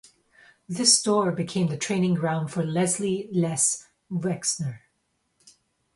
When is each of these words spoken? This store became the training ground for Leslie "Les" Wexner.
This 0.67 0.97
store 0.97 1.31
became 1.31 1.67
the 1.67 1.77
training 1.77 2.15
ground 2.15 2.49
for 2.51 2.63
Leslie 2.65 3.29
"Les" 3.31 3.85
Wexner. 4.11 4.79